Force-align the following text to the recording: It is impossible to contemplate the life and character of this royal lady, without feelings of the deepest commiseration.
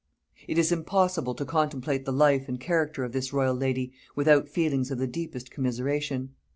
It 0.47 0.57
is 0.57 0.71
impossible 0.71 1.35
to 1.35 1.45
contemplate 1.45 2.05
the 2.05 2.11
life 2.11 2.49
and 2.49 2.59
character 2.59 3.03
of 3.03 3.11
this 3.11 3.31
royal 3.31 3.53
lady, 3.53 3.93
without 4.15 4.49
feelings 4.49 4.89
of 4.89 4.97
the 4.97 5.05
deepest 5.05 5.51
commiseration. 5.51 6.31